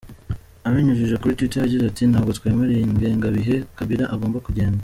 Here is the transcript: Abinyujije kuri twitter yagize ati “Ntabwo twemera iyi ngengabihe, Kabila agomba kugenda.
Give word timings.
Abinyujije 0.67 1.15
kuri 1.17 1.35
twitter 1.37 1.61
yagize 1.63 1.83
ati 1.87 2.03
“Ntabwo 2.05 2.31
twemera 2.37 2.71
iyi 2.73 2.91
ngengabihe, 2.93 3.55
Kabila 3.77 4.05
agomba 4.15 4.39
kugenda. 4.47 4.79